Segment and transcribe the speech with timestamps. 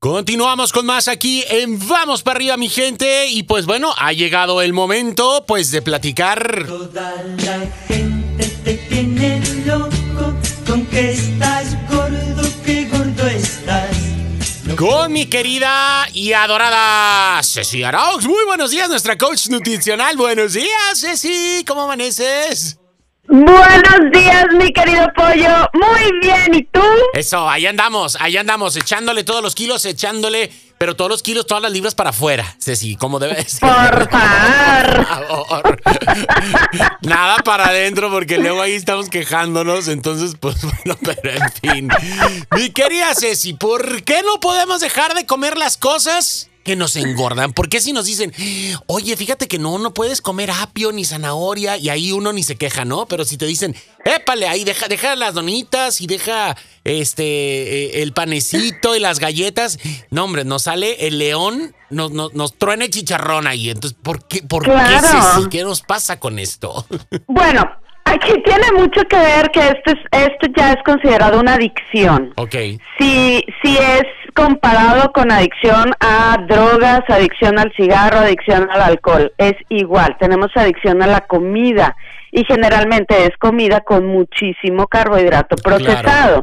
[0.00, 4.62] Continuamos con más aquí en Vamos para arriba mi gente y pues bueno, ha llegado
[4.62, 6.66] el momento pues de platicar.
[6.68, 10.34] Toda la gente te tiene loco
[10.64, 13.96] con que estás gordo, que gordo estás.
[14.76, 18.24] Con mi querida y adorada Ceci Araux.
[18.24, 20.16] Muy buenos días, nuestra coach nutricional.
[20.16, 21.64] Buenos días, Ceci.
[21.66, 22.78] ¿Cómo amaneces?
[23.30, 25.68] Buenos días, mi querido pollo.
[25.74, 26.80] Muy bien, ¿y tú?
[27.12, 31.62] Eso, ahí andamos, ahí andamos, echándole todos los kilos, echándole, pero todos los kilos, todas
[31.62, 33.60] las libras para afuera, Ceci, como debe ser.
[33.68, 35.06] Por favor.
[35.06, 35.82] favor.
[37.02, 41.88] Nada para adentro, porque luego ahí estamos quejándonos, entonces, pues bueno, pero en fin.
[42.56, 46.47] Mi querida Ceci, ¿por qué no podemos dejar de comer las cosas?
[46.68, 47.54] Que nos engordan.
[47.54, 48.30] ¿Por qué si nos dicen,
[48.88, 52.56] oye, fíjate que no, no puedes comer apio ni zanahoria y ahí uno ni se
[52.56, 53.06] queja, ¿no?
[53.06, 58.12] Pero si te dicen, épale, ahí deja, deja las donitas y deja este eh, el
[58.12, 59.78] panecito y las galletas,
[60.10, 63.70] no, hombre, nos sale el león, nos, nos, nos truena el chicharrón ahí.
[63.70, 65.48] Entonces, ¿por qué, por qué, Ceci?
[65.48, 66.84] ¿Qué nos pasa con esto?
[67.28, 67.62] Bueno,
[68.04, 72.34] aquí tiene mucho que ver que esto, es, esto ya es considerado una adicción.
[72.36, 72.54] Ok.
[72.98, 74.04] Si, si es
[74.38, 80.16] comparado con adicción a drogas, adicción al cigarro, adicción al alcohol, es igual.
[80.20, 81.96] Tenemos adicción a la comida
[82.30, 86.42] y generalmente es comida con muchísimo carbohidrato procesado.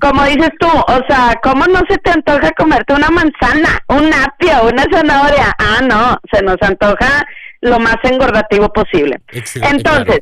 [0.00, 4.68] Como dices tú, o sea, ¿cómo no se te antoja comerte una manzana, un apio,
[4.68, 5.54] una zanahoria?
[5.58, 7.24] Ah, no, se nos antoja
[7.60, 9.20] lo más engordativo posible.
[9.32, 10.20] Excelente, Entonces,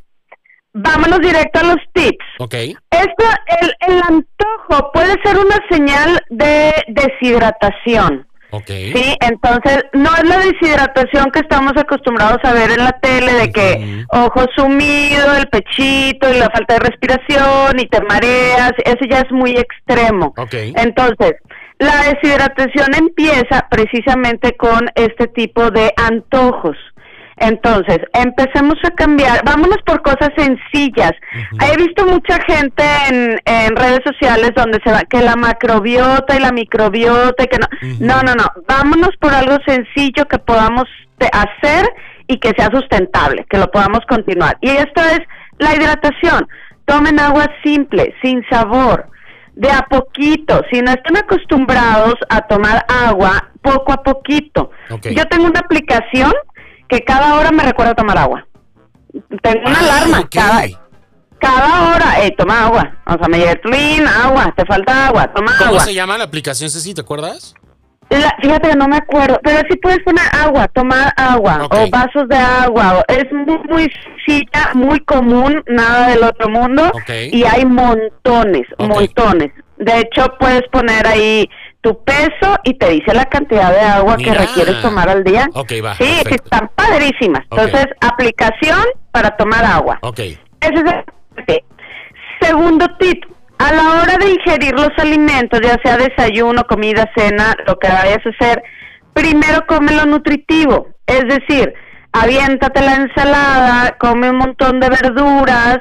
[0.75, 2.25] vámonos directo a los tips.
[2.39, 2.55] Ok.
[2.55, 3.25] Esto,
[3.61, 4.03] el, el
[4.93, 8.27] puede ser una señal de deshidratación.
[8.51, 8.69] Ok.
[8.69, 13.51] Sí, entonces no es la deshidratación que estamos acostumbrados a ver en la tele de
[13.51, 19.21] que ojo sumido, el pechito y la falta de respiración y te mareas, eso ya
[19.21, 20.35] es muy extremo.
[20.37, 20.55] Ok.
[20.77, 21.35] Entonces,
[21.81, 26.77] la deshidratación empieza precisamente con este tipo de antojos.
[27.37, 31.13] Entonces, empecemos a cambiar, vámonos por cosas sencillas.
[31.61, 36.41] He visto mucha gente en, en redes sociales donde se va, que la macrobiota y
[36.41, 37.67] la microbiota y que no.
[38.01, 40.85] No, no, no, vámonos por algo sencillo que podamos
[41.33, 41.89] hacer
[42.27, 44.57] y que sea sustentable, que lo podamos continuar.
[44.61, 45.21] Y esto es
[45.59, 46.47] la hidratación.
[46.85, 49.09] Tomen agua simple, sin sabor,
[49.55, 50.63] de a poquito.
[50.71, 54.71] Si no están acostumbrados a tomar agua, poco a poquito.
[55.03, 56.33] Yo tengo una aplicación
[56.89, 58.47] que cada hora me recuerda tomar agua.
[59.43, 60.29] Tengo una Ah, alarma ok.
[60.33, 60.63] cada,
[61.39, 62.25] cada hora.
[62.25, 62.97] Eh, toma agua.
[63.07, 65.81] O sea, me llega Tlin, agua, te falta agua, toma ¿Cómo agua.
[65.81, 66.95] se llama la aplicación, Ceci?
[66.95, 67.55] ¿Te acuerdas?
[68.11, 72.29] La- fíjate que no me acuerdo, pero sí puedes poner agua, tomar agua o vasos
[72.29, 72.99] de agua.
[72.99, 73.91] o- Es muy, muy
[74.75, 76.91] muy común, nada del otro mundo.
[77.33, 79.53] Y hay montones, montones.
[79.79, 81.49] De hecho, puedes poner ahí
[81.85, 85.47] tu peso y te dice la cantidad de agua que requieres tomar al día.
[85.55, 86.45] Va, Sí, perfecto.
[86.45, 87.43] están padrísimas.
[87.51, 89.99] Entonces, aplicación para tomar agua.
[90.01, 90.19] Ok.
[90.19, 90.85] Ese es
[91.47, 91.61] el.
[92.41, 93.23] Segundo tip,
[93.59, 98.21] a la hora de ingerir los alimentos, ya sea desayuno, comida, cena, lo que vayas
[98.25, 98.63] a hacer,
[99.13, 101.73] primero come lo nutritivo, es decir,
[102.13, 105.79] aviéntate la ensalada, come un montón de verduras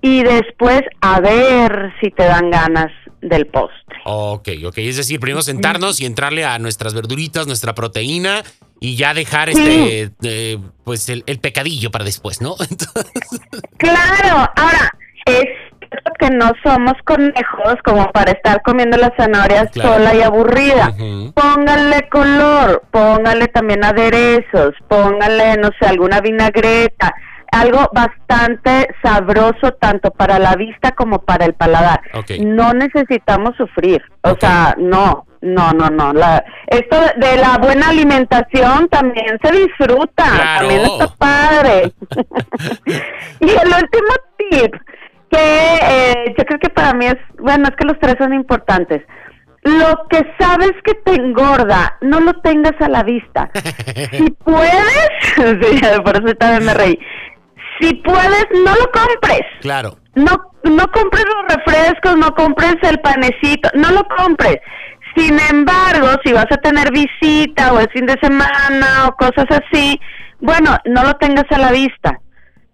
[0.00, 2.90] y después a ver si te dan ganas
[3.22, 3.98] del postre.
[4.04, 4.78] Ok, ok.
[4.78, 8.42] Es decir, primero sentarnos y entrarle a nuestras verduritas, nuestra proteína
[8.80, 9.60] y ya dejar Sí.
[9.90, 12.54] este, eh, pues el, el pecadillo para después, ¿no?
[12.60, 13.12] Entonces,
[13.78, 14.90] Claro, ahora,
[15.26, 15.44] es
[16.18, 19.94] que no somos conejos como para estar comiendo las zanahorias Claro.
[19.94, 20.94] sola y aburrida.
[21.34, 27.12] Póngale color, póngale también aderezos, póngale, no sé, alguna vinagreta,
[27.52, 32.00] algo bastante sabroso tanto para la vista como para el paladar.
[32.40, 36.12] No necesitamos sufrir, o sea, no, no, no, no.
[36.12, 40.58] La, esto de la buena alimentación también se disfruta, Claro.
[40.60, 41.92] también está padre.
[43.40, 44.74] y el último tip,
[45.30, 49.02] que eh, yo creo que para mí es, bueno, es que los tres son importantes.
[49.62, 53.50] Lo que sabes que te engorda, no lo tengas a la vista.
[54.12, 56.98] Si puedes, sí, por eso también me reí.
[57.80, 59.42] Si puedes, no lo compres.
[59.60, 59.96] claro.
[60.16, 64.56] No, no compres los refrescos, no compres el panecito, no lo compres.
[65.16, 70.00] Sin embargo, si vas a tener visita o el fin de semana o cosas así,
[70.40, 72.18] bueno, no lo tengas a la vista.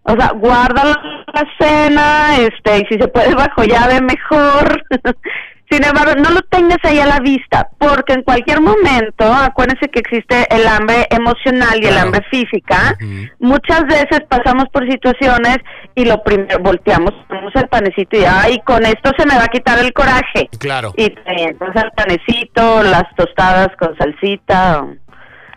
[0.05, 4.83] O sea, guárdalo en la cena, este, y si se puede bajo llave, mejor.
[5.71, 10.01] Sin embargo, no lo tengas ahí a la vista, porque en cualquier momento, acuérdense que
[10.01, 12.97] existe el hambre emocional y el hambre física.
[13.41, 15.59] Muchas veces pasamos por situaciones
[15.95, 19.49] y lo primero volteamos, ponemos el panecito y ay, con esto se me va a
[19.49, 20.49] quitar el coraje.
[20.59, 20.93] Claro.
[20.97, 24.97] Y entonces el panecito, las tostadas con salsita, o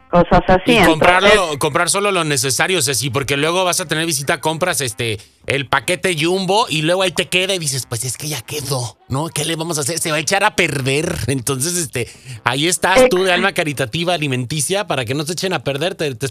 [0.10, 0.62] cosas así.
[0.66, 4.82] Y Entonces, comprarlo, comprar solo lo necesario, Ceci, porque luego vas a tener visita, compras
[4.82, 8.42] este el paquete jumbo y luego ahí te queda y dices, pues es que ya
[8.42, 9.30] quedó, ¿no?
[9.30, 9.98] ¿Qué le vamos a hacer?
[10.00, 11.16] Se va a echar a perder.
[11.28, 12.08] Entonces, este,
[12.44, 16.14] ahí estás tú de alma caritativa alimenticia para que no se echen a perder, te,
[16.16, 16.28] te-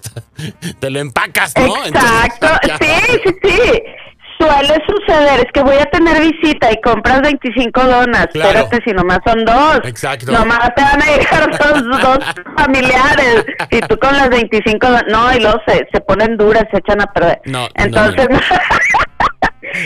[0.78, 1.84] te lo empacas, ¿no?
[1.86, 3.82] Exacto, Entonces, sí, sí, sí.
[4.38, 8.28] Suele suceder, es que voy a tener visita y compras 25 donas.
[8.32, 8.60] Claro.
[8.60, 9.80] Espérate, si nomás son dos.
[9.84, 10.30] Exacto.
[10.30, 12.18] Nomás te van a llegar dos, dos
[12.56, 13.44] familiares.
[13.70, 15.04] Y tú con las 25 donas.
[15.08, 17.40] No, y luego se, se ponen duras, se echan a perder.
[17.46, 18.28] No, no, Entonces.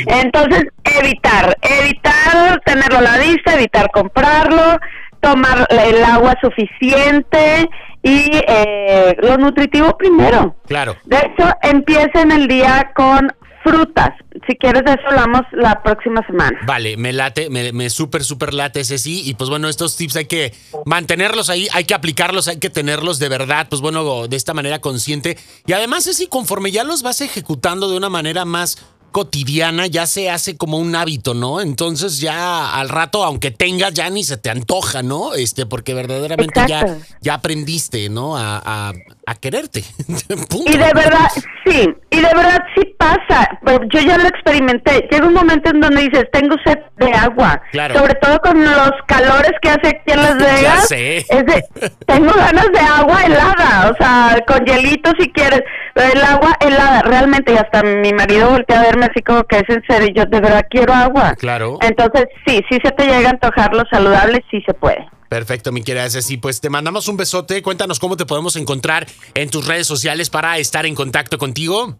[0.06, 4.78] Entonces, evitar, evitar tenerlo a la vista, evitar comprarlo,
[5.20, 7.68] tomar el agua suficiente
[8.02, 10.56] y eh, lo nutritivo primero.
[10.66, 10.96] Claro.
[11.04, 13.32] De hecho, empiecen el día con
[13.62, 14.10] frutas.
[14.46, 16.58] Si quieres, de eso hablamos la próxima semana.
[16.66, 19.22] Vale, me late, me, me súper, súper late ese sí.
[19.24, 20.54] Y pues bueno, estos tips hay que
[20.84, 24.80] mantenerlos ahí, hay que aplicarlos, hay que tenerlos de verdad, pues bueno, de esta manera
[24.80, 25.38] consciente.
[25.66, 28.78] Y además es conforme ya los vas ejecutando de una manera más
[29.12, 31.60] cotidiana, ya se hace como un hábito, ¿no?
[31.60, 35.34] Entonces ya al rato, aunque tengas, ya ni se te antoja, ¿no?
[35.34, 37.04] Este, porque verdaderamente ya, Exacto.
[37.20, 38.36] ya aprendiste, ¿no?
[38.36, 38.92] A, a-
[39.24, 39.84] a quererte.
[40.66, 41.28] Y de verdad,
[41.64, 43.48] sí, y de verdad sí pasa.
[43.64, 45.06] Pero Yo ya lo experimenté.
[45.10, 47.60] Llega un momento en donde dices, tengo sed de agua.
[47.70, 47.98] Claro.
[47.98, 50.90] Sobre todo con los calores que hace aquí en Las Vegas.
[50.90, 51.64] Es de,
[52.06, 55.62] tengo ganas de agua helada, o sea, con hielito si quieres.
[55.94, 59.58] Pero el agua helada, realmente, y hasta mi marido voltea a verme así como que
[59.58, 61.34] es en serio, yo de verdad quiero agua.
[61.36, 61.78] Claro.
[61.82, 65.06] Entonces, sí, sí se te llega a antojar lo saludable, sí se puede.
[65.28, 66.36] Perfecto, mi querida Ceci.
[66.36, 67.62] Pues te mandamos un besote.
[67.62, 71.96] Cuéntanos cómo te podemos encontrar en tus redes sociales para estar en contacto contigo.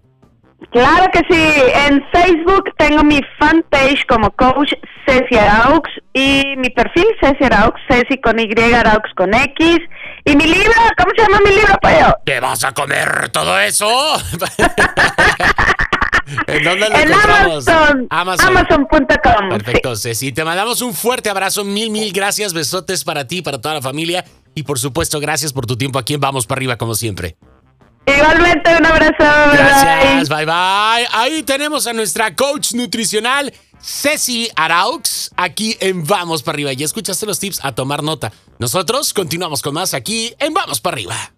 [0.70, 1.54] Claro que sí.
[1.86, 4.72] En Facebook tengo mi fanpage como coach
[5.06, 9.78] Ceci Araux y mi perfil Ceci Araux, Ceci con Y, Araux con X.
[10.24, 12.16] Y mi libro, ¿cómo se llama mi libro, pollo?
[12.24, 13.86] ¿Te vas a comer todo eso?
[16.46, 17.12] ¿En dónde lo En?
[17.12, 18.06] Amazon.
[18.10, 18.56] Amazon.
[18.56, 19.48] Amazon.com.
[19.50, 20.32] Perfecto, Ceci.
[20.32, 21.64] Te mandamos un fuerte abrazo.
[21.64, 22.52] Mil, mil gracias.
[22.52, 24.24] Besotes para ti, para toda la familia.
[24.54, 27.36] Y por supuesto, gracias por tu tiempo aquí en Vamos para arriba, como siempre.
[28.06, 29.14] Igualmente, un abrazo.
[29.18, 29.56] bye.
[29.56, 31.06] Gracias, bye bye.
[31.12, 36.72] Ahí tenemos a nuestra coach nutricional, Ceci Araux, aquí en Vamos para arriba.
[36.72, 38.32] Ya escuchaste los tips a tomar nota.
[38.58, 41.32] Nosotros continuamos con más aquí en Vamos para arriba.